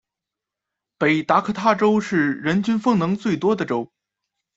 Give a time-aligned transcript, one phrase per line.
[0.97, 3.91] 北达科他州是人均风能最多的州。